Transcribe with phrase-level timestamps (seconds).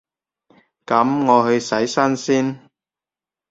[0.87, 2.59] 噉我去洗身先